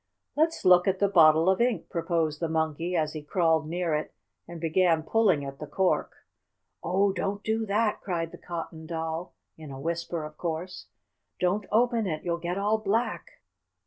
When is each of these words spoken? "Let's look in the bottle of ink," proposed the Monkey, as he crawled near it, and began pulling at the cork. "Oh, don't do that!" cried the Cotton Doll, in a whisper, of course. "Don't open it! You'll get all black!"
"Let's 0.35 0.65
look 0.65 0.87
in 0.87 0.97
the 0.99 1.07
bottle 1.07 1.47
of 1.47 1.61
ink," 1.61 1.91
proposed 1.91 2.39
the 2.39 2.49
Monkey, 2.49 2.95
as 2.95 3.13
he 3.13 3.21
crawled 3.21 3.67
near 3.69 3.93
it, 3.93 4.15
and 4.47 4.59
began 4.59 5.03
pulling 5.03 5.45
at 5.45 5.59
the 5.59 5.67
cork. 5.67 6.25
"Oh, 6.83 7.13
don't 7.13 7.43
do 7.43 7.67
that!" 7.67 8.01
cried 8.01 8.31
the 8.31 8.39
Cotton 8.39 8.87
Doll, 8.87 9.35
in 9.59 9.69
a 9.69 9.79
whisper, 9.79 10.23
of 10.23 10.37
course. 10.39 10.87
"Don't 11.39 11.67
open 11.71 12.07
it! 12.07 12.23
You'll 12.23 12.39
get 12.39 12.57
all 12.57 12.79
black!" 12.79 13.29